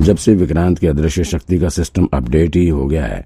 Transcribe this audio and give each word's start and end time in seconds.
जब 0.00 0.16
से 0.16 0.34
विक्रांत 0.34 0.78
की 0.78 0.86
अदृश्य 0.86 1.24
शक्ति 1.24 1.58
का 1.58 1.68
सिस्टम 1.68 2.08
अपडेट 2.14 2.56
ही 2.56 2.68
हो 2.68 2.86
गया 2.86 3.04
है, 3.06 3.24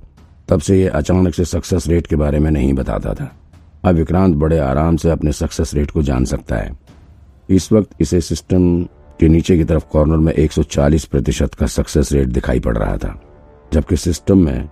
तब 0.49 0.61
से 0.61 0.79
ये 0.79 0.89
अचानक 0.89 1.35
से 1.35 1.45
सक्सेस 1.45 1.87
रेट 1.89 2.07
के 2.07 2.17
बारे 2.17 2.39
में 2.39 2.51
नहीं 2.51 2.73
बताता 2.73 3.13
था। 3.15 3.31
अब 3.85 3.95
विक्रांत 3.95 4.35
बड़े 4.37 4.59
आराम 4.59 4.97
से 4.97 5.11
अपने 5.11 5.33
सक्सेस 5.33 5.75
रेट 5.75 5.91
को 5.91 6.03
जान 6.03 6.25
सकता 6.25 6.57
है। 6.57 6.73
इस 7.49 7.71
वक्त 7.73 7.91
इसे 8.01 8.21
सिस्टम 8.21 8.83
के 9.21 9.29
नीचे 9.29 9.57
की 9.57 9.65
तरफ़ 9.65 9.85
कॉर्नर 9.93 10.17
में 10.17 10.33
140 10.33 11.05
प्रतिशत 11.05 11.55
का 11.55 11.67
सक्सेस 11.67 12.13
रेट 12.13 12.29
दिखाई 12.29 12.61
पड़ 12.61 12.77
रहा 12.77 12.97
था, 12.97 13.19
जबकि 13.73 13.97
सिस्टम 13.97 14.45
में 14.45 14.69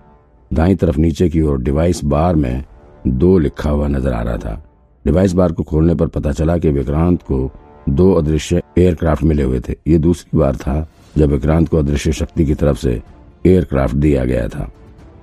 दाई 0.51 0.75
तरफ़ 0.75 0.97
नीचे 0.97 1.29
की 1.29 1.41
ओर 1.41 1.61
डिवाइस 1.61 2.03
बार 2.05 2.35
में 2.35 2.63
दो 3.07 3.37
लिखा 3.37 3.69
हुआ 3.69 3.87
नज़र 3.87 4.13
आ 4.13 4.21
रहा 4.21 4.37
था। 4.37 4.63
डिवाइस 5.05 5.33
बार 5.33 5.51
को 5.51 5.63
खोलने 5.63 5.95
पर 5.95 6.07
पता 6.07 6.31
चला 6.31 6.57
कि 6.57 6.71
विक्रांत 6.71 7.21
को 7.21 7.49
दो 7.89 8.11
अदृश्य 8.13 8.61
एयरक्राफ्ट 8.77 9.23
मिले 9.23 9.43
हुए 9.43 9.59
थे। 9.59 9.75
ये 9.87 9.97
दूसरी 9.97 10.37
बार 10.37 10.55
था 10.55 10.87
जब 11.17 11.31
विक्रांत 11.31 11.67
को 11.69 11.77
अदृश्य 11.77 12.11
शक्ति 12.11 12.45
की 12.45 12.53
तरफ़ 12.53 12.77
से 12.77 13.01
एयरक्राफ्ट 13.45 13.95
दिया 13.95 14.23
गया 14.25 14.47
था। 14.47 14.69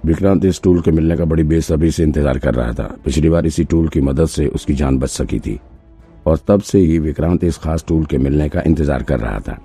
विक्रांत 0.06 0.44
इस 0.44 0.60
टूल 0.62 0.80
के 0.80 0.90
मिलने 0.90 1.16
का 1.16 1.24
बड़ी 1.24 1.42
बेसब्री 1.42 1.90
से 1.90 2.02
इंतज़ार 2.02 2.38
कर 2.38 2.54
रहा 2.54 2.72
था। 2.72 2.84
पिछली 3.04 3.28
बार 3.28 3.46
इसी 3.46 3.64
टूल 3.64 3.88
की 3.88 4.00
मदद 4.00 4.26
से 4.26 4.46
उसकी 4.48 4.74
जान 4.74 4.98
बच 4.98 5.10
सकी 5.10 5.40
थी। 5.40 5.58
और 6.26 6.38
तब 6.48 6.60
से 6.60 6.78
ही 6.78 6.98
विक्रांत 6.98 7.44
इस 7.44 7.58
खास 7.58 7.84
टूल 7.88 8.04
के 8.04 8.18
मिलने 8.18 8.48
का 8.48 8.62
इंतज़ार 8.66 9.02
कर 9.02 9.20
रहा 9.20 9.38
था। 9.38 9.58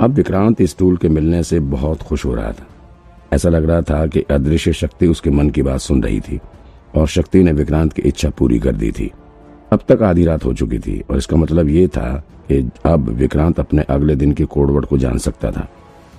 अब 0.00 0.14
विक्रांत 0.14 0.60
इस 0.60 0.76
टूल 0.78 0.96
के 0.96 1.08
मिलने 1.08 1.42
से 1.42 1.60
बहुत 1.60 2.02
खुश 2.02 2.24
हो 2.24 2.34
रहा 2.34 2.52
था। 2.52 2.66
ऐसा 3.32 3.48
लग 3.48 3.64
रहा 3.64 3.80
था 3.82 4.06
कि 4.06 4.20
अदृश्य 4.30 4.72
शक्ति 4.72 5.06
उसके 5.06 5.30
मन 5.30 5.50
की 5.50 5.62
बात 5.62 5.80
सुन 5.80 6.02
रही 6.02 6.20
थी, 6.20 6.40
और 6.94 7.06
शक्ति 7.08 7.42
ने 7.42 7.52
विक्रांत 7.52 7.92
की 7.92 8.02
इच्छा 8.02 8.30
पूरी 8.30 8.58
कर 8.58 8.72
दी 8.72 8.90
थी। 8.90 9.10
अब 9.72 9.80
तक 9.88 10.02
आधी 10.02 10.24
रात 10.24 10.44
हो 10.44 10.52
चुकी 10.54 10.78
थी 10.78 11.00
और 11.10 11.16
इसका 11.16 11.36
मतलब 11.36 11.68
ये 11.68 11.86
था 11.88 12.12
कि 12.48 12.70
अब 12.86 13.08
विक्रांत 13.08 13.60
अपने 13.60 13.82
अगले 13.82 14.16
दिन 14.16 14.32
के 14.32 14.44
कोडवर्ड 14.44 14.86
को 14.86 14.98
जान 14.98 15.18
सकता 15.18 15.50
था। 15.50 15.68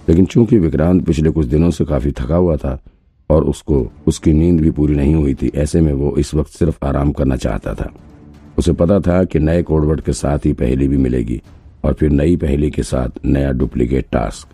लेकिन 0.09 0.25
चूँकि 0.25 0.59
विक्रांत 0.59 1.05
पिछले 1.05 1.29
कुछ 1.29 1.45
दिनों 1.45 1.71
से 1.71 1.85
काफ़ी 1.85 2.11
थका 2.11 2.35
हुआ 2.35 2.55
था 2.55 2.77
और 3.29 3.43
उसको, 3.43 3.91
उसकी 4.07 4.33
नींद 4.33 4.61
भी 4.61 4.71
पूरी 4.71 4.95
नहीं 4.95 5.15
हुई 5.15 5.33
थी, 5.33 5.51
ऐसे 5.55 5.81
में 5.81 5.93
वो 5.93 6.15
इस 6.17 6.33
वक्त 6.35 6.51
सिर्फ़ 6.51 6.85
आराम 6.85 7.11
करना 7.11 7.35
चाहता 7.35 7.73
था। 7.73 7.91
उसे 8.57 8.73
पता 8.73 8.99
था 8.99 9.23
कि 9.23 9.39
नए 9.39 9.63
कोडवर्ड 9.63 10.01
के 10.01 10.13
साथ 10.13 10.45
ही 10.45 10.53
पहली 10.53 10.87
भी 10.87 10.97
मिलेगी 10.97 11.41
और 11.85 11.93
फिर 11.93 12.09
नई 12.09 12.35
पहली 12.35 12.71
के 12.71 12.83
साथ 12.83 13.25
नया 13.25 13.51
डुप्लीकेट 13.51 14.05
टास्क। 14.11 14.47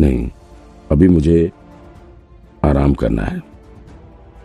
नहीं, 0.00 0.28
अभी 0.92 1.08
मुझे 1.08 1.50
आराम 2.64 2.94
करना 2.94 3.22
है। 3.22 3.40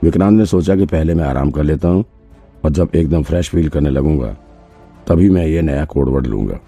विक्रांत 0.03 0.37
ने 0.37 0.45
सोचा 0.45 0.75
कि 0.75 0.85
पहले 0.85 1.13
मैं 1.13 1.23
आराम 1.23 1.51
कर 1.51 1.63
लेता 1.63 1.87
हूँ 1.87 2.05
और 2.63 2.71
जब 2.71 2.95
एकदम 2.95 3.23
फ्रेश 3.23 3.49
फील 3.49 3.69
करने 3.69 3.89
लगूँगा, 3.89 4.35
तभी 5.07 5.29
मैं 5.29 5.45
ये 5.47 5.61
नया 5.61 5.85
कोडवर्ड 5.85 6.27
लूँगा। 6.27 6.59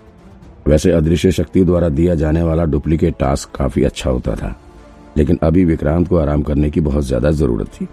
वैसे 0.68 0.92
अदृश्य 0.92 1.32
शक्ति 1.32 1.64
द्वारा 1.64 1.90
दिया 1.90 2.16
जाने 2.16 2.44
वाला 2.44 2.66
डुप्लीकेट 2.66 3.16
टास्क 3.20 3.56
काफ़ी 3.56 3.84
अच्छा 3.84 4.10
होता 4.10 4.36
था, 4.36 4.56
लेकिन 5.18 5.38
अभी 5.44 5.66
विक्रांत 5.66 6.08
को 6.08 6.18
आराम 6.18 6.42
करने 6.42 6.70
की 6.70 6.82
बहुत 6.82 7.04
ज़्यादा 7.04 7.32
ज़रूरत 7.32 7.68
थी। 7.72 7.88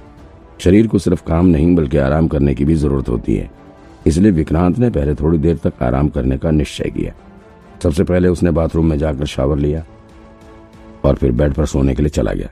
शरीर 0.60 0.86
को 0.86 0.98
सिर्फ़ 0.98 1.22
काम 1.26 1.46
नहीं, 1.46 1.74
बल्कि 1.76 1.96
आराम 1.98 2.28
करने 2.28 2.54
की 2.54 2.64
भी 2.64 2.74
ज़रूरत 2.76 3.08
होती 3.08 3.36
है। 3.36 3.50
इसलिए 4.06 4.30
विक्रांत 4.32 4.78
ने 4.78 4.90
पहले 4.90 5.14
थोड़ी 5.14 5.38
देर 5.38 5.56
तक 5.56 5.82
आराम 5.82 6.08
करने 6.08 6.38
का 6.38 6.50
निश्चय 6.50 6.90
किया। 6.90 7.12
सबसे 7.82 8.04
पहले 8.04 8.28
उसने 8.28 8.50
बाथरूम 8.50 8.86
में 8.86 8.98
जाकर 8.98 9.26
शावर 9.26 9.58
लिया 9.58 9.84
और 11.04 11.14
फिर 11.14 11.32
बेड 11.32 11.52
पर 11.54 11.66
सोने 11.66 11.94
के 11.94 12.02
लिए 12.02 12.10
चला 12.10 12.32
गया। 12.32 12.48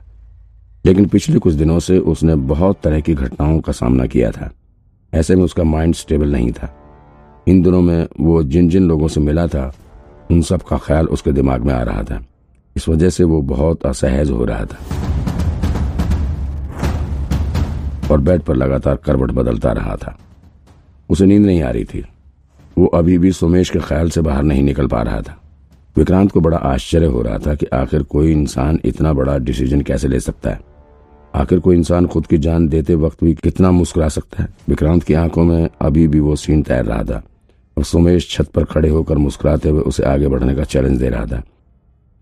लेकिन 0.85 1.07
पिछले 1.09 1.39
कुछ 1.39 1.55
दिनों 1.55 1.79
से 1.81 1.99
उसने 2.01 2.35
बहुत 2.47 2.81
तरह 2.83 3.01
की 3.01 3.15
घटनाओं 3.15 3.59
का 3.61 3.73
सामना 3.73 4.07
किया 4.07 4.31
था। 4.31 4.51
ऐसे 5.15 5.37
में 5.37 5.43
उसका 5.43 5.65
माइंड 5.65 5.95
स्टेबल 5.95 6.33
नहीं 6.33 6.53
था। 6.53 6.77
इन 7.49 7.63
दिनों 7.63 7.81
में 7.81 8.09
वो 8.21 8.43
जिन 8.43 8.69
जिन 8.69 8.89
लोगों 8.89 9.09
से 9.09 9.21
मिला 9.21 9.47
था, 9.47 9.75
उन 10.31 10.43
सब 10.43 10.63
का 10.63 10.79
ख्याल 10.79 11.07
उसके 11.07 11.33
दिमाग 11.33 11.61
में 11.61 11.75
आ 11.75 11.83
रहा 11.83 12.03
था। 12.03 12.27
इस 12.77 12.89
वजह 12.89 13.11
से 13.11 13.25
वो 13.25 13.43
बहुत 13.43 13.87
असहज 13.87 14.31
हो 14.31 14.45
रहा 14.45 14.65
था। 14.65 14.79
और 18.11 18.21
बेड 18.21 18.41
पर 18.41 18.57
लगातार 18.57 18.97
करवट 18.97 19.31
बदलता 19.31 19.73
रहा 19.73 19.97
था। 19.97 20.19
उसे 21.11 21.27
नींद 21.27 21.47
नहीं 21.47 21.63
आ 21.63 21.71
रही 21.71 21.85
थी। 21.85 22.05
वो 22.79 22.87
अभी 22.87 23.19
भी 23.19 23.33
सुमेश 23.33 23.71
के 23.71 23.79
ख्याल 23.79 24.11
से 24.11 24.21
बाहर 24.21 24.43
नहीं 24.43 24.63
निकल 24.63 24.87
पा 24.87 25.03
रहा 25.03 25.21
था। 25.21 25.41
विक्रांत 25.97 26.33
को 26.33 26.41
बड़ा 26.41 26.57
आश्चर्य 26.57 27.07
हो 27.07 27.23
रहा 27.23 27.39
था 27.39 27.55
कि 27.55 27.67
आखिर 27.67 28.03
कोई 28.03 28.33
इंसान 28.33 28.81
इतना 28.85 29.13
बड़ा 29.13 29.39
डिसीज़न 29.39 29.81
कैसे 29.81 30.09
ले 30.09 30.21
सकता 30.21 30.51
है। 30.51 30.76
आखिर 31.37 31.59
कोई 31.61 31.77
इंसान 31.77 32.07
खुद 32.07 32.27
की 32.27 32.39
जान 32.39 32.69
देते 32.69 32.95
वक्त 32.95 33.25
भी 33.25 33.35
कितना 33.35 33.71
मुस्कुरा 33.71 34.09
सकता 34.09 34.43
है? 34.43 34.49
विक्रांत 34.69 35.03
की 35.03 35.15
आँखों 35.15 35.45
में 35.45 35.69
अभी 35.81 36.09
भी 36.09 36.21
वो 36.21 36.37
सीन 36.37 36.63
तैर 36.63 36.85
रहा 36.85 37.03
था 37.03 37.23
और 37.79 37.85
सुमेश 37.85 38.31
छत 38.31 38.47
पर 38.47 38.65
खड़े 38.65 38.89
होकर 38.89 39.19
मुस्कुराते 39.19 39.69
हुए 39.69 39.81
उसे 39.81 40.03
आगे 40.03 40.29
बढ़ने 40.29 40.55
का 40.55 40.65
चैलेंज 40.65 40.99
दे 40.99 41.09
रहा 41.09 41.27
था। 41.27 41.43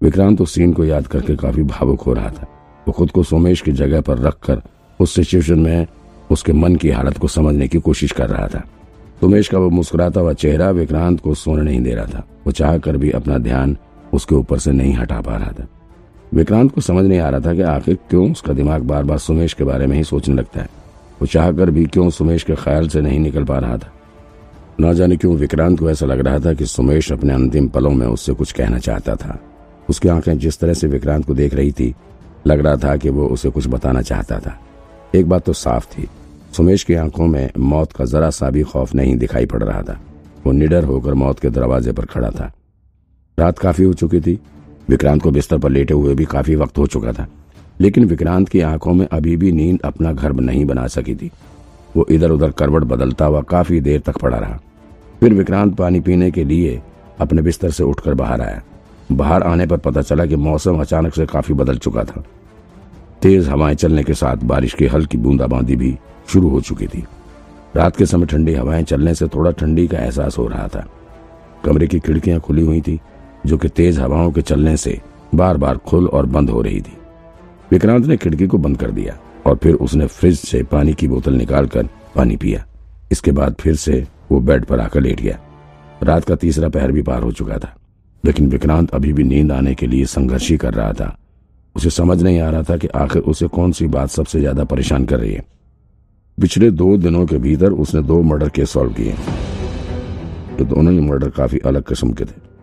विक्रांत 0.03 0.41
उस 0.41 0.55
सीन 0.55 0.73
को 0.73 0.85
याद 0.85 1.07
करके 1.07 1.37
काफ़ी 1.37 1.63
भावुक 1.63 2.01
हो 2.01 2.13
रहा 2.13 2.31
था। 2.31 2.47
वो 2.89 2.93
खुद 2.93 3.11
को 3.11 3.23
सोमेश 3.23 3.61
की 3.61 3.73
जगह 3.73 4.01
पर 4.01 4.19
रखकर 4.19 4.63
उस 5.01 5.15
सिचुएशन 5.15 5.59
में 5.59 5.87
उसके 6.31 6.53
मन 6.53 6.77
की 6.77 6.91
हालत 6.91 7.19
को 7.19 7.29
समझने 7.29 7.69
की 7.69 7.79
कोशिश 7.79 8.13
कर 8.13 8.29
रहा 8.29 8.49
था। 8.49 8.59
सोमेश 9.21 9.49
का 9.49 9.59
वो 9.59 9.71
मुस्कुराता 9.71 10.21
हुआ 10.21 10.33
चेहरा 10.33 10.71
विक्रांत 10.71 11.21
को 11.21 11.35
सोने 11.35 11.63
नहीं 11.63 11.81
दे 11.81 11.95
रहा 11.95 12.07
था। 12.07 12.27
वो 12.47 12.53
चाह 12.53 12.79
कर 12.79 12.97
भी 12.97 13.11
अपना 13.11 13.39
ध्यान 13.39 13.77
उसके 14.13 14.35
ऊपर 14.35 14.59
से 14.59 14.73
नहीं 14.73 14.95
हटा 14.95 15.21
पा 15.21 15.37
रहा 15.37 15.53
था। 15.53 15.67
विक्रांत 16.35 16.75
को 16.75 16.81
समझ 16.81 17.05
नहीं 17.05 17.19
आ 17.19 17.29
रहा 17.29 17.41
था 17.41 17.55
कि 17.55 17.63
आखिर 17.63 17.99
क्यों 18.11 18.33
उसका 18.33 18.53
दिमाग 18.53 18.83
बार 18.83 19.05
बार 19.05 19.19
सुमेश 19.19 19.53
के 19.53 19.65
बारे 19.65 19.87
में 19.87 19.97
ही 19.97 20.05
सोचने 20.05 20.35
लगता 20.35 20.61
है। 20.61 20.69
वो 21.21 21.27
चाह 21.27 21.53
कर 21.53 21.71
भी 21.71 21.85
क्यों 21.87 22.11
सुमेश 22.11 22.43
के 22.43 22.55
ख्याल 22.55 22.89
से 22.89 23.01
नहीं 23.01 23.19
निकल 23.19 23.45
पा 23.45 23.59
रहा 23.59 23.77
था। 23.77 23.93
न 24.81 24.95
जाने 24.95 25.17
क्यों 25.17 25.37
विक्रांत 25.37 25.79
को 25.81 25.91
ऐसा 25.91 26.07
लग 26.07 26.21
रहा 26.21 26.39
था 26.39 26.55
कि 26.55 26.67
सुमेश 26.67 27.13
अपने 27.13 27.35
अंतिम 27.35 27.69
पलों 27.69 27.91
में 27.91 28.07
उससे 28.07 28.33
कुछ 28.33 28.53
कहना 28.53 28.79
चाहता 28.79 29.15
था। 29.17 29.39
उसकी 29.91 30.09
आँखें 30.09 30.39
जिस 30.39 30.59
तरह 30.59 30.75
से 30.75 30.87
विक्रांत 30.87 31.25
को 31.25 31.35
देख 31.35 31.55
रही 31.55 31.73
थी, 31.73 31.95
लग 32.47 32.61
रहा 32.61 32.77
था 32.77 32.97
कि 32.97 33.09
वो 33.09 33.27
उसे 33.27 33.51
कुछ 33.51 33.69
बताना 33.69 34.03
चाहता 34.03 34.39
था। 34.39 34.59
एक 35.15 35.29
बात 35.29 35.45
तो 35.45 35.53
साफ़ 35.53 35.87
थी, 35.87 36.09
सुमेश 36.57 36.85
की 36.85 36.95
आँखों 36.95 37.27
में 37.27 37.51
मौत 37.59 37.93
का 37.93 38.05
जरा 38.05 38.31
सा 38.31 38.51
भी 38.51 38.63
खौफ 38.63 38.95
नहीं 38.95 39.17
दिखाई 39.17 39.47
पड़ 39.47 39.63
रहा 39.63 39.83
था। 39.83 40.01
वो 40.47 40.53
निडर 40.53 40.85
होकर 40.85 41.15
मौत 41.15 41.39
के 41.39 41.51
दरवाजे 41.51 41.93
पर 41.93 42.05
खड़ा 42.05 42.31
था। 42.31 42.53
रात 43.39 43.59
काफ़ी 43.59 43.85
हो 43.85 43.93
चुकी 43.93 44.21
थी 44.21 44.39
विक्रांत 44.89 45.23
को 45.23 45.31
बिस्तर 45.31 45.59
पर 45.59 45.71
लेटे 45.71 45.95
हुए 45.95 46.15
भी 46.15 46.25
काफ़ी 46.25 46.55
वक्त 46.57 46.79
हो 46.79 46.87
चुका 46.87 47.13
था, 47.13 47.27
लेकिन 47.81 48.05
विक्रांत 48.05 48.49
की 48.49 48.61
आँखों 48.61 48.95
में 48.95 49.07
अभी 49.09 49.37
भी 49.37 49.53
नींद 49.53 49.81
अपना 49.85 50.13
घर 50.13 50.33
नहीं 50.33 50.65
बना 50.65 50.87
सकी 50.87 51.15
थी। 51.15 51.31
वो 51.97 52.07
इधर 52.11 52.31
उधर 52.31 52.51
करवट 52.51 52.83
बदलता 52.85 53.25
हुआ 53.25 53.41
काफ़ी 53.43 53.81
देर 53.81 54.01
तक 54.01 54.19
पड़ा 54.19 54.39
रहा। 54.39 54.59
फिर 55.21 55.35
विक्रांत 55.35 55.75
पानी 55.77 56.01
पीने 56.01 56.31
के 56.31 56.45
लिए 56.45 56.81
अपने 57.21 57.43
बिस्तर 57.43 57.71
से 57.71 57.85
उठकर 57.85 58.15
बाहर 58.15 58.41
आया। 58.41 58.63
बाहर 59.13 59.43
आने 59.43 59.67
पर 59.67 59.77
पता 59.77 60.03
चला 60.03 60.27
कि 60.27 60.37
मौसम 60.37 60.81
अचानक 60.81 61.15
से 61.15 61.27
काफ़ी 61.27 61.55
बदल 61.55 61.79
चुका 61.79 62.05
था। 62.05 62.25
तेज 63.23 63.49
हवाएँ 63.49 63.75
चलने 63.75 64.03
के 64.05 64.15
साथ 64.15 64.45
बारिश 64.45 64.75
की 64.75 64.87
हल्की 64.87 65.19
बूंदाबांदी 65.19 65.77
भी 65.77 65.97
शुरू 66.29 66.49
हो 66.49 66.61
चुकी 66.61 66.87
थी। 66.87 67.05
रात 67.77 67.97
के 67.97 68.07
समय 68.07 68.27
ठंडी 68.27 68.55
हवाएँ 68.55 68.83
चलने 68.83 69.15
से 69.15 69.29
थोड़ा 69.29 69.51
ठंडी 69.51 69.87
का 69.89 69.99
एहसास 69.99 70.39
हो 70.39 70.47
रहा 70.47 70.67
था। 70.69 70.87
कमरे 71.65 71.87
की 71.87 72.01
खिड़कियाँ 72.01 72.41
खुली 72.41 72.63
हुई 72.63 72.81
थी 72.81 72.99
जो 73.47 73.57
कि 73.59 73.69
तेज 73.71 73.99
हवाओं 73.99 74.31
के 74.33 74.43
चलने 74.43 74.77
से 74.77 75.01
बार 75.35 75.57
बार 75.57 75.79
खुल 75.81 76.07
और 76.09 76.27
बंद 76.27 76.51
हो 76.51 76.63
रही 76.63 76.81
थी। 76.81 76.97
विक्रांत 77.71 78.07
ने 78.07 78.17
खिड़की 78.17 78.47
को 78.47 78.59
बंद 78.59 78.77
कर 78.79 78.91
दिया 78.91 79.17
और 79.47 79.57
फिर 79.57 79.75
उसने 79.77 80.07
फ्रिज 80.09 80.39
से 80.39 80.63
पानी 80.65 80.95
की 80.95 81.09
बोतल 81.09 81.35
निकालकर 81.35 81.89
पानी 82.15 82.37
पिया। 82.37 82.65
इसके 83.13 83.33
बाद 83.33 83.55
फिर 83.61 83.75
से 83.77 84.07
वो 84.31 84.41
बेड 84.41 84.65
पर 84.65 84.81
आकर 84.81 85.01
लेट 85.01 85.21
गया। 85.21 85.39
रात 86.03 86.25
का 86.25 86.35
तीसरा 86.37 86.69
पहर 86.69 86.93
भी 86.93 87.03
पार 87.03 87.23
हो 87.23 87.33
चुका 87.33 87.59
था, 87.59 87.75
लेकिन 88.25 88.49
विक्रांत 88.51 88.95
अभी 88.95 89.13
भी 89.13 89.25
नींद 89.25 89.53
आने 89.53 89.75
के 89.75 89.87
लिए 89.87 90.05
संघर्ष 90.07 90.51
ही 90.51 90.57
कर 90.57 90.75
रहा 90.75 90.93
था। 90.93 91.17
उसे 91.77 91.91
समझ 91.91 92.23
नहीं 92.23 92.41
आ 92.41 92.51
रहा 92.51 92.63
था 92.63 92.77
कि 92.77 92.89
आखिर 92.97 93.23
उसे 93.23 93.47
कौन 93.49 93.73
सी 93.73 93.87
बात 93.89 94.09
सबसे 94.11 94.41
ज़्यादा 94.41 94.65
परेशान 94.65 95.05
कर 95.05 95.21
रही 95.21 95.33
है। 95.33 95.45
पिछले 96.39 96.71
दो 96.71 96.97
दिनों 96.97 97.27
के 97.27 97.39
भीतर 97.39 97.73
उसने 97.75 98.03
दो 98.03 98.21
मर्डर 98.23 98.49
केस 98.49 98.71
सॉल्व 98.71 98.93
किए। 98.93 99.15
तो 100.59 100.65
दोनों 100.65 100.93
ही 100.93 101.01
मर्डर 101.01 101.31
काफ़ी 101.31 101.59
अलग 101.59 101.83
किस्म 101.83 102.13
के 102.13 102.25
थे। 102.25 102.54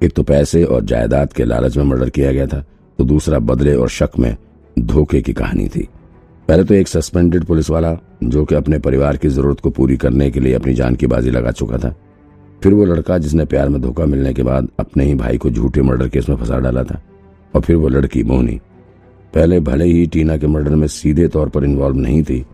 एक 0.00 0.12
तो 0.12 0.22
पैसे 0.22 0.62
और 0.64 0.84
जायदाद 0.84 1.32
के 1.32 1.44
लालच 1.44 1.76
में 1.76 1.84
मर्डर 1.84 2.10
किया 2.10 2.32
गया 2.32 2.46
था 2.46 2.64
तो 2.98 3.04
दूसरा 3.04 3.38
बदले 3.40 3.74
और 3.74 3.88
शक 3.88 4.18
में 4.18 4.36
धोखे 4.76 5.20
की 5.22 5.32
कहानी 5.32 5.68
थी। 5.68 5.88
पहले 6.48 6.64
तो 6.64 6.74
एक 6.74 6.88
सस्पेंडेड 6.88 7.44
पुलिस 7.44 7.70
वाला, 7.70 7.96
जो 8.24 8.44
कि 8.44 8.54
अपने 8.54 8.78
परिवार 8.78 9.16
की 9.16 9.28
ज़रूरत 9.28 9.60
को 9.60 9.70
पूरी 9.70 9.96
करने 9.96 10.30
के 10.30 10.40
लिए 10.40 10.54
अपनी 10.54 10.74
जान 10.74 10.94
की 10.94 11.06
बाजी 11.06 11.30
लगा 11.30 11.50
चुका 11.50 11.78
था। 11.78 11.94
फिर 12.62 12.74
वो 12.74 12.84
लड़का 12.84 13.18
जिसने 13.18 13.44
प्यार 13.44 13.68
में 13.68 13.80
धोखा 13.82 14.04
मिलने 14.06 14.32
के 14.34 14.42
बाद 14.42 14.68
अपने 14.80 15.04
ही 15.04 15.14
भाई 15.14 15.36
को 15.36 15.50
झूठे 15.50 15.82
मर्डर 15.82 16.08
केस 16.08 16.28
में 16.28 16.36
फंसा 16.36 16.58
डाला 16.58 16.84
था, 16.84 17.00
और 17.54 17.60
फिर 17.60 17.76
वो 17.76 17.88
लड़की 17.88 18.22
मोहनी। 18.22 18.60
पहले 19.34 19.60
भले 19.60 19.84
ही 19.84 20.06
टीना 20.06 20.36
के 20.36 20.46
मर्डर 20.46 20.74
में 20.74 20.86
सीधे 20.88 21.28
तौर 21.28 21.48
पर 21.48 21.64
इन्वॉल्व 21.64 21.96
नहीं 21.96 22.22
थी, 22.22 22.44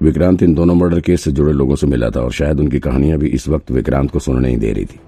विक्रांत 0.00 0.42
इन 0.42 0.54
दोनों 0.54 0.74
मर्डर 0.74 1.00
केस 1.00 1.24
से 1.24 1.32
जुड़े 1.32 1.52
लोगों 1.52 1.76
से 1.76 1.86
मिला 1.86 2.10
था, 2.10 2.20
और 2.20 2.32
शायद 2.32 2.60
उनकी 2.60 2.78
कहानियाँ 2.78 3.18
भी 3.18 3.28
इस 3.28 3.48
वक्त 3.48 3.70
विक्रांत 3.70 4.10
को 4.10 4.18
सुनने 4.18 4.40
नहीं 4.40 4.58
दे 4.58 4.72
रही 4.72 4.84
थी। 4.84 5.00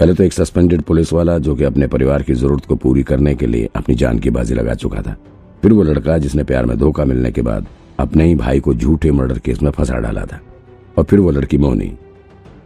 पहले 0.00 0.14
तो 0.14 0.24
एक 0.24 0.32
सस्पेंडेड 0.32 0.82
पुलिस 0.82 1.12
वाला 1.12 1.38
जो 1.38 1.54
कि 1.54 1.64
अपने 1.64 1.86
परिवार 1.86 2.22
की 2.22 2.34
ज़रूरत 2.34 2.64
को 2.64 2.76
पूरी 2.76 3.02
करने 3.02 3.34
के 3.34 3.46
लिए 3.46 3.68
अपनी 3.76 3.94
जान 3.94 4.18
की 4.18 4.30
बाजी 4.30 4.54
लगा 4.54 4.74
चुका 4.74 5.02
था। 5.02 5.16
फिर 5.62 5.72
वो 5.72 5.82
लड़का 5.82 6.18
जिसने 6.18 6.44
प्यार 6.44 6.66
में 6.66 6.76
धोखा 6.78 7.04
मिलने 7.04 7.30
के 7.32 7.42
बाद 7.42 7.66
अपने 7.98 8.24
ही 8.24 8.34
भाई 8.34 8.60
को 8.60 8.74
झूठे 8.74 9.10
मर्डर 9.10 9.38
केस 9.38 9.62
में 9.62 9.70
फंसा 9.70 9.98
डाला 9.98 10.24
था। 10.24 10.40
और 10.98 11.04
फिर 11.04 11.20
वो 11.20 11.30
लड़की 11.30 11.58
मोनी। 11.58 11.92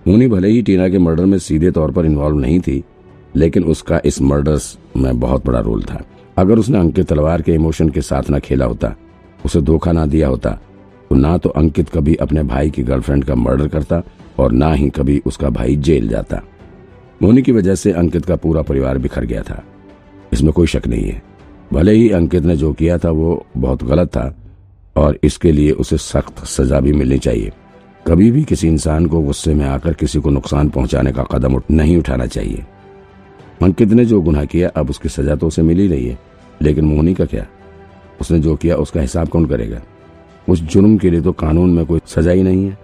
मोनी 0.08 0.28
भले 0.28 0.48
ही 0.48 0.62
टीना 0.62 0.88
के 0.88 0.98
मर्डर 0.98 1.24
में 1.24 1.38
सीधे 1.38 1.70
तौर 1.70 1.92
पर 1.92 2.06
इन्वॉल्व 2.06 2.38
नहीं 2.38 2.60
थी, 2.60 2.82
लेकिन 3.36 3.64
उसका 3.64 4.00
इस 4.04 4.20
मर्डर्स 4.22 4.76
में 4.96 5.18
बहुत 5.20 5.46
बड़ा 5.46 5.60
रोल 5.60 5.82
था। 5.82 6.02
अगर 6.38 6.58
उसने 6.58 6.78
अंकित 6.78 7.08
तलवार 7.08 7.42
के 7.42 7.52
इमोशन 7.52 7.88
के 7.88 8.00
साथ 8.00 8.30
ना 8.30 8.38
खेला 8.38 8.64
होता, 8.64 8.94
उसे 9.44 9.60
धोखा 9.60 9.92
ना 9.92 10.06
दिया 10.06 10.28
होता 10.28 10.58
तो 11.10 11.14
ना 11.14 11.36
तो 11.38 11.48
अंकित 11.50 11.88
कभी 11.88 12.14
अपने 12.14 12.42
भाई 12.42 12.70
की 12.70 12.82
गर्लफ्रेंड 12.82 13.24
का 13.24 13.34
मर्डर 13.34 13.68
करता 13.68 14.02
और 14.38 14.52
ना 14.52 14.72
ही 14.72 14.88
कभी 14.90 15.20
उसका 15.26 15.50
भाई 15.50 15.76
जेल 15.76 16.08
जाता। 16.08 16.40
मोनी 17.22 17.42
की 17.42 17.52
वजह 17.52 17.74
से 17.74 17.92
अंकित 17.92 18.26
का 18.26 18.36
पूरा 18.36 18.62
परिवार 18.62 18.98
बिखर 18.98 19.24
गया 19.24 19.42
था। 19.42 19.64
इसमें 20.32 20.52
कोई 20.52 20.66
शक 20.66 20.86
नहीं 20.86 21.04
है। 21.04 21.22
भले 21.72 21.92
ही 21.92 22.10
अंकित 22.10 22.44
ने 22.44 22.56
जो 22.56 22.72
किया 22.72 22.98
था, 22.98 23.10
वो 23.10 23.46
बहुत 23.56 23.84
गलत 23.84 24.08
था, 24.08 24.36
और 24.96 25.18
इसके 25.24 25.52
लिए 25.52 25.70
उसे 25.70 25.96
सख्त 25.96 26.44
सजा 26.44 26.80
भी 26.80 26.92
मिलनी 26.92 27.18
चाहिए। 27.18 27.52
कभी 28.06 28.30
भी 28.30 28.44
किसी 28.44 28.68
इंसान 28.68 29.06
को 29.06 29.20
गुस्से 29.20 29.54
में 29.54 29.66
आकर 29.66 29.92
किसी 29.92 30.20
को 30.20 30.30
नुकसान 30.30 30.68
पहुँचाने 30.68 31.12
का 31.12 31.22
कदम 31.22 31.54
उठ 31.54 31.62
नहीं 31.70 31.96
उठाना 31.96 32.26
चाहिए। 32.26 32.64
अंकित 33.62 33.88
ने 33.88 34.04
जो 34.04 34.20
गुनाह 34.20 34.44
किया, 34.44 34.68
अब 34.68 34.90
उसकी 34.90 35.08
सजा 35.08 35.36
तो 35.36 35.46
उसे 35.46 35.62
मिल 35.62 35.78
ही 35.78 35.88
रही 35.88 36.06
है। 36.06 36.18
लेकिन 36.62 36.84
मोहनी 36.84 37.14
का 37.14 37.24
क्या? 37.24 37.46
उसने 38.20 38.38
जो 38.38 38.56
किया, 38.56 38.76
उसका 38.76 39.00
हिसाब 39.00 39.28
कौन 39.28 39.46
करेगा? 39.46 39.82
उस 40.48 40.60
जुर्म 40.60 40.98
के 40.98 41.10
लिए 41.10 41.20
तो 41.20 41.32
कानून 41.32 41.70
में 41.70 41.86
कोई 41.86 42.00
सजा 42.06 42.30
ही 42.30 42.42
नहीं 42.42 42.66
है। 42.66 42.78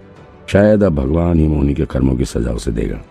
शायद 0.47 0.83
अब 0.83 0.95
भगवान 0.95 1.39
ही 1.39 1.47
मोहनी 1.47 1.73
के 1.73 1.85
कर्मों 1.85 2.15
की 2.15 2.25
सजा 2.25 2.51
उसे 2.51 2.71
देगा। 2.71 3.01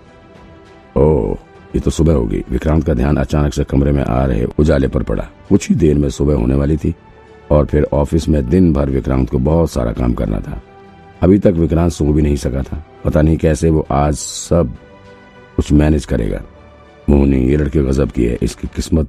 ओह, 0.97 1.37
ये 1.75 1.81
तो 1.81 1.91
सुबह 1.91 2.12
होगी। 2.12 2.43
विक्रांत 2.50 2.85
का 2.85 2.94
ध्यान 2.94 3.17
अचानक 3.17 3.53
से 3.53 3.65
कमरे 3.65 3.93
में 3.93 4.03
आ 4.05 4.25
रहे 4.25 4.44
उजाले 4.59 4.89
पर 4.89 5.03
पड़ा। 5.03 5.29
कुछ 5.49 5.69
ही 5.69 5.75
देर 5.75 5.99
में 5.99 6.09
सुबह 6.09 6.35
होने 6.35 6.55
वाली 6.55 6.77
थी 6.77 6.94
और 7.50 7.67
फिर 7.67 7.87
ऑफ़िस 7.93 8.29
में 8.29 8.49
दिन 8.49 8.73
भर 8.73 8.91
विक्रांत 8.91 9.31
को 9.31 9.39
बहुत 9.39 9.71
सारा 9.71 9.93
काम 9.93 10.12
करना 10.12 10.41
था। 10.41 10.62
अभी 11.23 11.39
तक 11.39 11.53
विक्रांत 11.53 11.93
सो 11.93 12.05
भी 12.05 12.23
नहीं 12.23 12.37
सका 12.37 12.62
था। 12.62 12.85
पता 13.05 13.23
नहीं 13.23 13.37
कैसे 13.37 13.71
वो 13.71 13.87
आज 13.91 14.15
सब 14.15 14.77
कुछ 15.56 15.73
मैनेज 15.73 16.05
करेगा। 16.05 16.43
मोहनी 17.11 17.47
ये 17.49 17.56
लड़के 17.56 17.83
गजब 17.83 18.11
की 18.11 18.25
है। 18.25 18.39
इसकी 18.43 18.69
किस्मत 18.69 19.09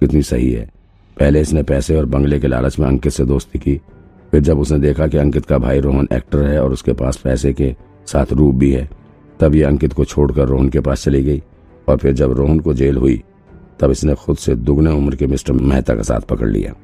कितनी 0.00 0.22
सही 0.22 0.50
है। 0.52 0.70
पहले 1.18 1.40
इसने 1.40 1.62
पैसे 1.62 1.96
और 1.96 2.04
बंगले 2.04 2.40
के 2.40 2.46
लालच 2.46 2.78
में 2.78 2.86
अंकित 2.88 3.12
से 3.12 3.24
दोस्ती 3.24 3.58
की। 3.58 3.80
फिर 4.30 4.40
जब 4.40 4.58
उसने 4.58 4.78
देखा 4.78 5.06
कि 5.06 5.18
अंकित 5.18 5.46
का 5.46 5.58
भाई 5.58 5.80
रोहन 5.80 6.08
एक्टर 6.12 6.44
है 6.44 6.62
और 6.62 6.72
उसके 6.72 6.92
पास 6.92 7.16
पैसे 7.16 7.52
के 7.52 7.74
साथ 8.06 8.32
रूप 8.32 8.54
भी 8.54 8.72
है 8.72 8.90
तब 9.40 9.56
अंकित 9.62 9.92
को 9.92 10.04
छोड़कर 10.04 10.46
रोहन 10.46 10.68
के 10.68 10.80
पास 10.80 11.04
चली 11.04 11.22
गई 11.22 11.42
और 11.88 11.96
फिर 11.96 12.12
जब 12.12 12.32
रोहन 12.32 12.60
को 12.60 12.74
जेल 12.74 12.96
हुई, 12.96 13.22
तब 13.80 13.90
इसने 13.90 14.14
खुद 14.14 14.36
से 14.36 14.54
दुगने 14.54 14.90
उम्र 14.90 15.16
के 15.16 15.26
मिस्टर 15.26 15.52
मेहता 15.52 15.94
का 15.94 16.02
साथ 16.02 16.20
पकड़ 16.20 16.48
लिया। 16.48 16.74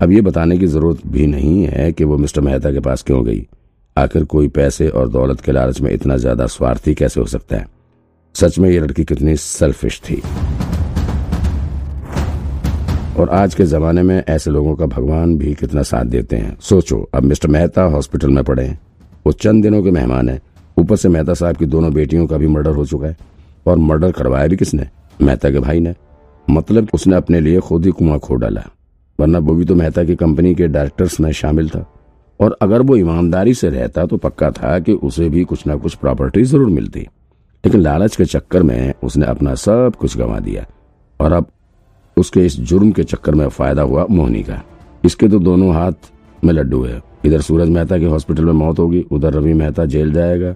अब 0.00 0.12
ये 0.12 0.20
बताने 0.20 0.58
की 0.58 0.66
ज़रूरत 0.66 1.06
भी 1.06 1.26
नहीं 1.26 1.64
है 1.64 1.92
कि 1.92 2.04
वो 2.04 2.16
मिस्टर 2.18 2.40
मेहता 2.40 2.72
के 2.72 2.80
पास 2.80 3.02
क्यों 3.02 3.24
गई। 3.24 3.46
आखिर 3.96 4.24
कोई 4.24 4.48
पैसे 4.48 4.88
और 4.88 5.08
दौलत 5.08 5.40
के 5.40 5.52
लालच 5.52 5.80
में 5.80 5.90
इतना 5.90 6.16
ज़्यादा 6.16 6.46
स्वार्थी 6.46 6.94
कैसे 6.94 7.20
हो 7.20 7.26
सकता 7.26 7.56
है? 7.56 7.66
सच 8.34 8.58
में 8.58 8.70
ये 8.70 8.80
लड़की 8.80 9.04
कितनी 9.04 9.36
सेल्फिश 9.36 10.00
थी। 10.00 10.22
और 13.20 13.28
आज 13.28 13.54
के 13.54 13.64
जमाने 13.64 14.02
में 14.02 14.22
ऐसे 14.28 14.50
लोगों 14.50 14.74
का 14.74 14.86
भगवान 14.86 15.38
भी 15.38 15.54
कितना 15.54 15.82
साथ 15.82 16.04
देते 16.04 16.36
हैं। 16.36 16.56
सोचो, 16.60 17.08
अब 17.14 17.22
मिस्टर 17.22 17.48
मेहता 17.48 17.82
हॉस्पिटल 17.82 18.30
में 18.30 18.44
पड़े 18.44 18.64
हैं। 18.64 18.78
वो 19.26 19.32
चंद 19.32 19.62
दिनों 19.62 19.82
के 19.82 19.90
मेहमान 19.90 20.28
है। 20.28 20.40
ऊपर 20.76 20.96
से 20.96 21.08
मेहता 21.08 21.34
साहब 21.34 21.56
की 21.56 21.66
दोनों 21.66 21.92
बेटियों 21.92 22.26
का 22.26 22.36
भी 22.36 22.46
मर्डर 22.46 22.70
हो 22.70 22.84
चुका 22.86 23.06
है 23.06 23.16
और 23.66 23.76
मर्डर 23.78 24.12
करवाया 24.12 24.46
भी 24.46 24.56
किसने? 24.56 24.88
मेहता 25.22 25.50
के 25.50 25.58
भाई 25.58 25.80
ने। 25.80 25.94
मतलब 26.48 26.88
उसने 26.94 27.16
अपने 27.16 27.40
लिए 27.40 27.60
खुद 27.60 27.86
ही 27.86 27.90
कुआँ 27.90 28.18
खो 28.18 28.34
डाला। 28.34 28.64
वरना 29.18 29.38
वो 29.38 29.54
भी 29.54 29.64
तो 29.64 29.74
मेहता 29.74 30.04
की 30.04 30.16
कंपनी 30.16 30.54
के 30.54 30.66
डायरेक्टर्स 30.68 31.18
में 31.20 31.30
शामिल 31.32 31.68
था। 31.68 31.84
और 32.40 32.56
अगर 32.62 32.82
वो 32.82 32.96
ईमानदारी 32.96 33.54
से 33.54 33.68
रहता 33.68 34.04
तो 34.06 34.16
पक्का 34.16 34.50
था 34.50 34.78
कि 34.78 34.92
उसे 34.92 35.28
भी 35.28 35.44
कुछ 35.44 35.66
ना 35.66 35.76
कुछ 35.76 35.94
प्रॉपर्टी 35.94 36.42
ज़रूर 36.44 36.70
मिलती। 36.70 37.00
लेकिन 37.00 37.80
लालच 37.80 38.16
के 38.16 38.24
चक्कर 38.24 38.62
में 38.62 38.94
उसने 39.04 39.26
अपना 39.26 39.54
सब 39.54 39.92
कुछ 39.98 40.16
गंवा 40.16 40.38
दिया। 40.38 40.66
और 41.20 41.32
अब 41.32 41.46
उसके 42.16 42.44
इस 42.46 42.58
जुर्म 42.60 42.90
के 42.92 43.04
चक्कर 43.04 43.34
में 43.34 43.48
फ़ायदा 43.48 43.82
हुआ 43.82 44.06
मोहनी 44.10 44.42
का। 44.42 44.62
इसके 45.04 45.28
तो 45.28 45.38
दोनों 45.38 45.74
हाथ 45.74 46.10
में 46.46 46.52
लड्डू 46.54 46.82
है। 46.82 47.00
इधर 47.24 47.40
सूरज 47.40 47.68
मेहता 47.68 47.98
की 47.98 48.04
हॉस्पिटल 48.04 48.44
में 48.44 48.52
मौत 48.52 48.78
होगी, 48.78 49.04
उधर 49.10 49.32
रवि 49.32 49.52
मेहता 49.54 49.84
जेल 49.84 50.12
जाएगा। 50.12 50.54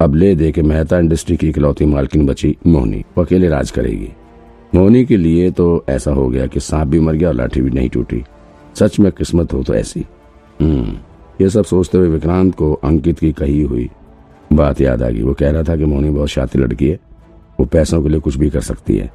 अब 0.00 0.14
ले 0.14 0.34
दे 0.34 0.50
के 0.52 0.62
मेहता 0.62 0.98
इंडस्ट्री 0.98 1.36
की 1.36 1.48
इकलौती 1.48 1.84
मालकिन 1.84 2.26
बची 2.26 2.56
मोहनी, 2.66 3.04
वो 3.18 3.24
अकेले 3.24 3.48
राज 3.48 3.70
करेगी। 3.70 4.08
मोहनी 4.74 5.04
के 5.04 5.16
लिए 5.16 5.50
तो 5.50 5.84
ऐसा 5.88 6.10
हो 6.10 6.28
गया 6.28 6.46
कि 6.46 6.60
सांप 6.60 6.88
भी 6.88 7.00
मर 7.00 7.14
गया 7.14 7.28
और 7.28 7.34
लाठी 7.34 7.60
भी 7.60 7.70
नहीं 7.70 7.88
टूटी। 7.88 8.22
सच 8.74 8.98
में 9.00 9.10
किस्मत 9.12 9.52
हो 9.52 9.62
तो 9.62 9.74
ऐसी। 9.74 10.04
हम्म 10.60 10.96
ये 11.40 11.48
सब 11.48 11.64
सोचते 11.64 11.98
हुए 11.98 12.08
विक्रांत 12.08 12.54
को 12.54 12.72
अंकित 12.74 13.18
की 13.18 13.32
कही 13.32 13.62
हुई 13.62 13.88
बात 14.52 14.80
याद 14.80 15.02
आ 15.02 15.10
गई। 15.10 15.22
वो 15.22 15.34
कह 15.34 15.50
रहा 15.50 15.62
था 15.62 15.76
कि 15.76 15.84
मोहनी 15.84 16.10
बहुत 16.10 16.28
शातिर 16.28 16.62
लड़की 16.62 16.88
है। 16.88 16.98
वो 17.60 17.66
पैसों 17.66 18.02
के 18.02 18.08
लिए 18.08 18.20
कुछ 18.20 18.36
भी 18.36 18.50
कर 18.50 18.60
सकती 18.60 18.96
है। 18.96 19.10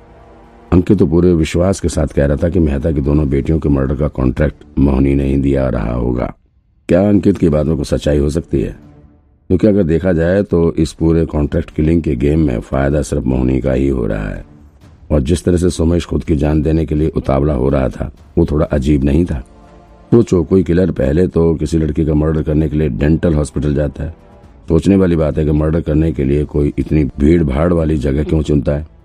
अंकित 0.74 0.98
तो 1.00 1.06
पूरे 1.08 1.34
विश्वास 1.34 1.80
के 1.80 1.90
साथ 1.90 2.08
कह 2.08 2.26
रहा 2.26 2.38
था 2.38 2.50
कि 2.50 2.60
मेहता 2.60 2.92
की 2.92 3.02
दोनों 3.02 3.30
बेटियों 3.30 3.60
के 3.60 3.70
मर्डर 3.70 3.96
का 3.96 4.08
कॉन्ट्रैक्ट 4.08 4.64
मोहनी 4.80 5.16
नहीं 5.16 5.38
दिया 5.42 5.70
रहा 5.70 5.94
होगा। 5.94 6.34
क्या 6.90 7.08
अंकित 7.10 7.38
की 7.38 7.50
बातों 7.50 7.78
को 7.78 7.84
सच्चाई 7.84 8.18
हो 8.18 8.30
सकती 8.30 8.62
है? 8.62 8.76
क्योंकि 9.50 9.68
अगर 9.68 9.84
देखा 9.84 10.14
जाए 10.14 10.44
तो 10.44 10.74
इस 10.74 10.94
पूरे 10.94 11.26
कॉन्ट्रैक्ट 11.26 11.72
किलिंग 11.72 12.02
के 12.02 12.16
गेम 12.16 12.40
में 12.40 12.60
फ़ायदा 12.60 13.02
सिर्फ़ 13.02 13.26
मोहनी 13.26 13.60
का 13.62 13.74
ही 13.74 13.88
हो 13.88 14.06
रहा 14.06 14.30
है। 14.30 14.46
और 15.12 15.22
जिस 15.22 15.44
तरह 15.44 15.58
से 15.58 15.70
सोमेश 15.70 16.06
खुद 16.06 16.24
की 16.24 16.36
जान 16.36 16.62
देने 16.62 16.86
के 16.86 16.96
लिए 16.96 17.10
उतावला 17.10 17.54
हो 17.54 17.70
रहा 17.70 17.90
था, 17.90 18.12
वो 18.38 18.46
थोड़ा 18.46 18.66
अजीब 18.66 19.04
नहीं 19.04 19.26
था। 19.26 19.40
सोचो, 20.12 20.44
कोई 20.44 20.64
किलर 20.64 20.92
पहले 20.92 21.28
तो 21.28 21.54
किसी 21.56 21.78
लड़की 21.78 22.06
का 22.06 22.14
मर्डर 22.14 22.44
करने 22.44 22.70
के 22.70 22.78
लिए 22.78 22.90
डेंटल 22.90 23.34
हॉस्पिटल 23.34 23.76
जाता 23.76 24.04
है। 24.04 24.16
सोचने 24.68 24.96
वाली 24.96 25.16
बात 25.16 25.38
है 25.38 25.46
कि 25.46 25.52
मर्डर 25.52 25.82
करने 25.82 26.12
के 26.12 26.24
लिए 26.24 26.46
कोई 26.46 26.74
इतनी 26.78 27.04
भीड़ 27.04 27.44
भाड़ 27.44 27.74
वाली 27.74 27.98
जगह 27.98 28.24
क्यों 28.24 28.42
चुनता 28.42 28.72
है? 28.72 28.97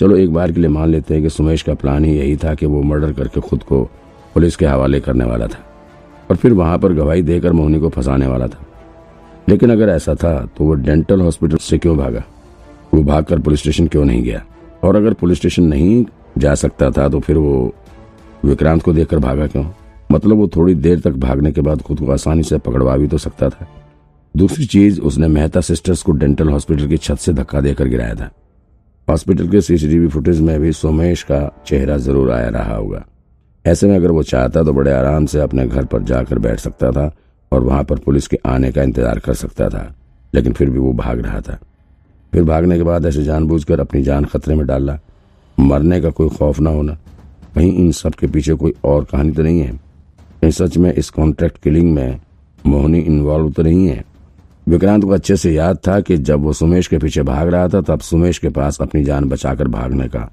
चलो 0.00 0.16
एक 0.16 0.32
बार 0.32 0.52
के 0.52 0.60
लिए 0.60 0.70
मान 0.70 0.88
लेते 0.88 1.14
हैं 1.14 1.22
कि 1.22 1.30
सुमेश 1.30 1.62
का 1.62 1.74
प्लान 1.74 2.04
ही 2.04 2.16
यही 2.18 2.36
था 2.36 2.54
कि 2.54 2.66
वो 2.66 2.82
मर्डर 2.82 3.12
करके 3.12 3.40
खुद 3.40 3.62
को 3.62 3.82
पुलिस 4.34 4.56
के 4.56 4.66
हवाले 4.66 5.00
करने 5.00 5.24
वाला 5.24 5.46
था। 5.46 5.58
और 6.30 6.36
फिर 6.36 6.52
वहाँ 6.52 6.78
पर 6.78 6.92
गवाही 6.92 7.22
देकर 7.22 7.52
मोहनी 7.52 7.80
को 7.80 7.88
फंसाने 7.88 8.26
वाला 8.26 8.46
था। 8.46 8.66
लेकिन 9.48 9.72
अगर 9.72 9.88
ऐसा 9.88 10.14
था 10.14 10.50
तो 10.58 10.64
वो 10.64 10.74
डेंटल 10.74 11.20
हॉस्पिटल 11.20 11.56
से 11.56 11.78
क्यों 11.78 11.96
भागा? 11.96 12.22
वो 12.94 13.02
भागकर 13.02 13.38
पुलिस 13.38 13.60
स्टेशन 13.60 13.86
क्यों 13.86 14.04
नहीं 14.04 14.22
गया? 14.22 14.44
और 14.84 14.96
अगर 14.96 15.12
पुलिस 15.12 15.38
स्टेशन 15.38 15.62
नहीं 15.62 16.04
जा 16.38 16.54
सकता 16.54 16.90
था 16.90 17.08
तो 17.08 17.20
फिर 17.20 17.36
वो 17.36 17.74
विक्रांत 18.44 18.82
को 18.82 18.92
देखकर 18.92 19.18
भागा 19.18 19.46
क्यों? 19.46 19.66
मतलब 20.12 20.36
वो 20.36 20.48
थोड़ी 20.48 20.74
देर 20.74 21.00
तक 21.00 21.10
भागने 21.10 21.52
के 21.52 21.60
बाद 21.60 21.82
खुद 21.82 21.98
को 21.98 22.12
आसानी 22.12 22.42
से 22.42 22.58
पकड़वा 22.58 22.96
भी 22.96 23.06
तो 23.06 23.18
सकता 23.18 23.48
था। 23.48 23.68
दूसरी 24.36 24.66
चीज़, 24.66 25.00
उसने 25.00 25.28
मेहता 25.28 25.60
सिस्टर्स 25.60 26.02
को 26.02 26.12
डेंटल 26.12 26.48
हॉस्पिटल 26.48 26.86
की 26.86 26.96
छत 26.96 27.14
से 27.14 27.32
धक्का 27.32 27.60
देकर 27.60 27.88
गिराया 27.88 28.14
था। 28.14 28.30
हॉस्पिटल 29.08 29.48
के 29.48 29.60
सीसीटीवी 29.60 30.08
फुटेज 30.08 30.40
में 30.40 30.58
भी 30.60 30.72
सोमेश 30.72 31.22
का 31.22 31.38
चेहरा 31.66 31.96
ज़रूर 31.98 32.30
आया 32.32 32.48
रहा 32.48 32.74
होगा। 32.74 33.04
ऐसे 33.64 33.86
में 33.86 33.94
अगर 33.96 34.10
वो 34.10 34.22
चाहता 34.22 34.62
तो 34.62 34.72
बड़े 34.72 34.92
आराम 34.92 35.26
से 35.26 35.40
अपने 35.40 35.66
घर 35.66 35.84
पर 35.84 36.02
जाकर 36.02 36.38
बैठ 36.38 36.60
सकता 36.60 36.90
था 36.92 37.10
और 37.52 37.62
वहाँ 37.62 37.84
पर 37.84 37.98
पुलिस 37.98 38.26
के 38.26 38.38
आने 38.46 38.70
का 38.72 38.82
इंतज़ार 38.82 39.18
कर 39.18 39.34
सकता 39.34 39.68
था, 39.68 39.94
लेकिन 40.32 40.52
फिर 40.52 40.70
भी 40.70 40.78
वो 40.78 40.92
भाग 40.94 41.20
रहा 41.20 41.40
था। 41.40 41.58
फिर 42.32 42.44
भागने 42.44 42.76
के 42.76 42.82
बाद 42.82 43.06
ऐसे 43.06 43.24
जानबूझकर 43.24 43.80
अपनी 43.80 44.02
जान 44.02 44.24
खतरे 44.24 44.54
में 44.54 44.66
डालना 44.66 44.98
मरने 45.58 46.00
का 46.00 46.10
कोई 46.10 46.28
खौफ 46.28 46.60
ना 46.60 46.70
होना। 46.70 46.98
कहीं 47.54 47.72
इन 47.74 47.92
सब 47.92 48.14
के 48.14 48.26
पीछे 48.26 48.54
कोई 48.54 48.74
और 48.84 49.04
कहानी 49.04 49.32
तो 49.32 49.42
नहीं 49.42 49.60
है। 49.60 50.50
सच 50.50 50.76
में 50.76 50.92
इस 50.92 51.10
कॉन्ट्रैक्ट 51.10 51.62
किलिंग 51.62 51.92
में 51.94 52.20
मोहनी 52.64 52.98
इन्वॉल्व 53.00 53.50
तो 53.52 53.62
नहीं 53.62 53.86
है। 53.88 54.04
विक्रांत 54.66 55.04
को 55.04 55.10
अच्छे 55.10 55.36
से 55.36 55.52
याद 55.52 55.78
था 55.86 55.98
कि 56.00 56.16
जब 56.18 56.42
वो 56.42 56.52
सुमेश 56.52 56.86
के 56.86 56.98
पीछे 56.98 57.22
भाग 57.22 57.48
रहा 57.48 57.68
था, 57.68 57.80
तब 57.80 58.00
सुमेश 58.00 58.38
के 58.38 58.48
पास 58.48 58.80
अपनी 58.80 59.02
जान 59.04 59.28
बचाकर 59.28 59.68
भागने 59.68 60.08
का 60.08 60.30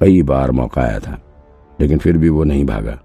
कई 0.00 0.22
बार 0.22 0.50
मौका 0.50 0.82
आया 0.82 0.98
था, 0.98 1.18
लेकिन 1.78 1.98
फिर 1.98 2.18
भी 2.18 2.28
वो 2.28 2.44
नहीं 2.44 2.64
भागा। 2.64 2.98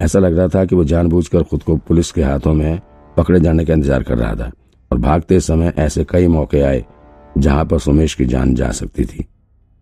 ऐसा 0.00 0.18
लग 0.18 0.36
रहा 0.38 0.48
था 0.48 0.64
कि 0.64 0.76
वो 0.76 0.84
जानबूझकर 0.84 1.42
खुद 1.42 1.62
को 1.62 1.76
पुलिस 1.78 2.10
के 2.12 2.22
हाथों 2.22 2.54
में 2.54 2.80
पकड़े 3.16 3.40
जाने 3.40 3.64
का 3.64 3.74
इंतज़ार 3.74 4.02
कर 4.02 4.18
रहा 4.18 4.34
था, 4.34 4.50
और 4.90 4.98
भागते 4.98 5.40
समय 5.40 5.72
ऐसे 5.78 6.04
कई 6.04 6.26
मौके 6.28 6.60
आए 6.62 6.84
जहाँ 7.34 7.64
पर 7.64 7.78
सुमेश 7.78 8.14
की 8.14 8.24
जान 8.26 8.54
जा 8.54 8.70
सकती 8.72 9.04
थी, 9.04 9.26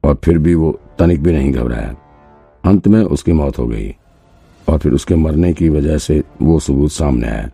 और 0.05 0.19
फिर 0.25 0.39
भी 0.39 0.55
वो 0.55 0.79
तनिक 0.99 1.23
भी 1.23 1.33
नहीं 1.33 1.53
घबराया। 1.53 1.95
अंत 2.65 2.89
में 2.89 3.01
उसकी 3.01 3.33
मौत 3.33 3.59
हो 3.59 3.67
गई, 3.67 3.95
और 4.67 4.79
फिर 4.79 4.93
उसके 4.93 5.15
मरने 5.17 5.53
की 5.53 5.69
वजह 5.69 5.99
से 5.99 6.23
वो 6.43 6.59
सबूत 6.61 6.91
सामने 6.93 7.29
आया। 7.29 7.51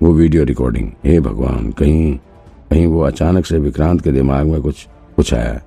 वो 0.00 0.12
वीडियो 0.12 0.44
रिकॉर्डिंग, 0.44 0.90
हे 1.04 1.20
भगवान, 1.20 1.70
कहीं 1.72 2.18
कहीं 2.70 2.86
वो 2.86 3.00
अचानक 3.00 3.46
से 3.46 3.58
विक्रांत 3.58 4.00
के 4.00 4.12
दिमाग 4.12 4.46
में 4.46 4.60
कुछ 4.62 4.86
कुछ 5.16 5.34
आया। 5.34 5.60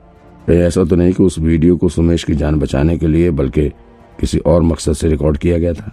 ऐसा 0.50 0.84
तो 0.84 0.96
नहीं 0.96 1.14
कि 1.14 1.24
उस 1.24 1.40
वीडियो 1.40 1.76
को 1.78 1.90
सुमेश 1.90 2.24
की 2.24 2.34
जान 2.34 2.60
बचाने 2.60 2.98
के 2.98 3.08
लिए, 3.08 3.32
बल्कि 3.32 3.68
किसी 4.20 4.38
और 4.38 4.62
मकसद 4.62 4.94
से 4.94 5.08
रिकॉर्ड 5.08 5.38
किया 5.38 5.58
गया 5.58 5.74
था। 5.74 5.92